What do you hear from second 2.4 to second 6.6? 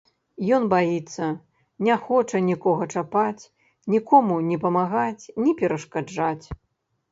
нікога чапаць, нікому ні памагаць, ні перашкаджаць.